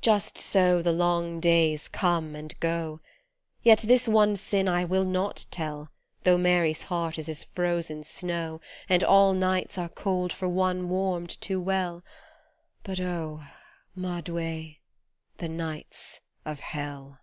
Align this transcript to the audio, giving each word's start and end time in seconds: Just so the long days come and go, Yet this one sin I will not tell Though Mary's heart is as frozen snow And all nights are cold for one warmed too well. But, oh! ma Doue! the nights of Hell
Just 0.00 0.38
so 0.38 0.80
the 0.80 0.90
long 0.90 1.38
days 1.38 1.86
come 1.86 2.34
and 2.34 2.58
go, 2.60 3.02
Yet 3.62 3.80
this 3.80 4.08
one 4.08 4.34
sin 4.36 4.70
I 4.70 4.86
will 4.86 5.04
not 5.04 5.44
tell 5.50 5.90
Though 6.22 6.38
Mary's 6.38 6.84
heart 6.84 7.18
is 7.18 7.28
as 7.28 7.44
frozen 7.44 8.02
snow 8.02 8.62
And 8.88 9.04
all 9.04 9.34
nights 9.34 9.76
are 9.76 9.90
cold 9.90 10.32
for 10.32 10.48
one 10.48 10.88
warmed 10.88 11.38
too 11.42 11.60
well. 11.60 12.02
But, 12.84 13.00
oh! 13.00 13.42
ma 13.94 14.22
Doue! 14.22 14.76
the 15.36 15.48
nights 15.50 16.20
of 16.46 16.60
Hell 16.60 17.20